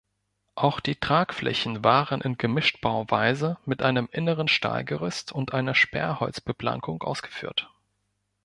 Auch 0.55 0.79
die 0.79 0.95
Tragflächen 0.95 1.83
waren 1.83 2.21
in 2.21 2.35
Gemischtbauweise 2.39 3.59
mit 3.67 3.83
einem 3.83 4.09
inneren 4.11 4.47
Stahlgerüst 4.47 5.31
und 5.31 5.53
einer 5.53 5.75
Sperrholzbeplankung 5.75 7.03
ausgeführt. 7.03 7.69